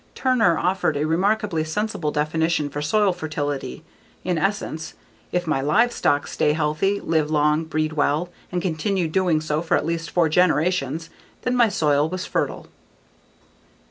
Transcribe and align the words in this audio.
Turner 0.15 0.57
offered 0.57 0.97
a 0.97 1.05
remarkably 1.05 1.63
sensible 1.63 2.09
definition 2.09 2.71
for 2.71 2.81
soil 2.81 3.13
fertility, 3.13 3.83
in 4.23 4.39
essence, 4.39 4.95
"if 5.31 5.45
my 5.45 5.61
livestock 5.61 6.25
stay 6.25 6.53
healthy, 6.53 6.99
live 6.99 7.29
long, 7.29 7.65
breed 7.65 7.93
well, 7.93 8.29
and 8.51 8.63
continue 8.63 9.07
doing 9.07 9.41
so 9.41 9.61
for 9.61 9.77
at 9.77 9.85
least 9.85 10.09
four 10.09 10.27
generations, 10.27 11.11
then 11.43 11.55
my 11.55 11.69
soil 11.69 12.09
was 12.09 12.25
fertile." 12.25 12.65